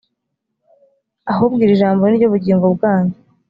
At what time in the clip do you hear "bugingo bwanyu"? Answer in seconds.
2.33-3.15